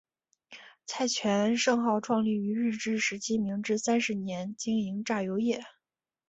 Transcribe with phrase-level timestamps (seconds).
[0.87, 5.63] 蔡泉盛号创立于日治时期明治三十年经营榨油业。